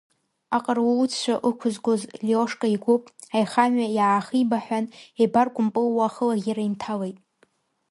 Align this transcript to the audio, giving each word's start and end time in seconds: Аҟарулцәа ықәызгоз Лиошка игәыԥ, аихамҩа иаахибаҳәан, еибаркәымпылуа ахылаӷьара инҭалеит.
Аҟарулцәа 0.57 1.35
ықәызгоз 1.49 2.01
Лиошка 2.25 2.67
игәыԥ, 2.75 3.03
аихамҩа 3.35 3.87
иаахибаҳәан, 3.97 4.85
еибаркәымпылуа 5.21 6.05
ахылаӷьара 6.07 6.63
инҭалеит. 6.67 7.17